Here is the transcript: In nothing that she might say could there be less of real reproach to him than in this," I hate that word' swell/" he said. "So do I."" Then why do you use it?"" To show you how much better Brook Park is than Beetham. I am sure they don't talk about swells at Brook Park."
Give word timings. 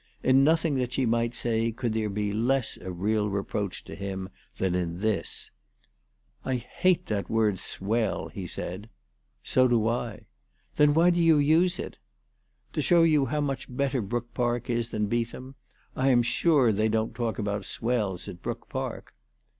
In 0.23 0.43
nothing 0.43 0.77
that 0.77 0.93
she 0.93 1.05
might 1.05 1.35
say 1.35 1.71
could 1.71 1.93
there 1.93 2.09
be 2.09 2.33
less 2.33 2.75
of 2.75 3.01
real 3.01 3.29
reproach 3.29 3.83
to 3.83 3.93
him 3.93 4.29
than 4.57 4.73
in 4.73 4.97
this," 4.99 5.51
I 6.43 6.55
hate 6.55 7.05
that 7.05 7.29
word' 7.29 7.59
swell/" 7.59 8.29
he 8.33 8.47
said. 8.47 8.89
"So 9.43 9.67
do 9.67 9.87
I."" 9.87 10.25
Then 10.77 10.95
why 10.95 11.11
do 11.11 11.21
you 11.21 11.37
use 11.37 11.77
it?"" 11.77 11.99
To 12.73 12.81
show 12.81 13.03
you 13.03 13.27
how 13.27 13.41
much 13.41 13.67
better 13.69 14.01
Brook 14.01 14.33
Park 14.33 14.71
is 14.71 14.89
than 14.89 15.05
Beetham. 15.07 15.53
I 15.95 16.09
am 16.09 16.23
sure 16.23 16.71
they 16.71 16.89
don't 16.89 17.13
talk 17.13 17.37
about 17.37 17.63
swells 17.65 18.27
at 18.27 18.41
Brook 18.41 18.69
Park." 18.69 19.13